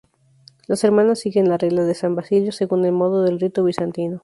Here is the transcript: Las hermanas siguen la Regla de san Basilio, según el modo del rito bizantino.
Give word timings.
Las 0.65 0.83
hermanas 0.83 1.19
siguen 1.19 1.47
la 1.47 1.59
Regla 1.59 1.83
de 1.83 1.93
san 1.93 2.15
Basilio, 2.15 2.51
según 2.51 2.83
el 2.85 2.91
modo 2.91 3.21
del 3.21 3.39
rito 3.39 3.63
bizantino. 3.63 4.19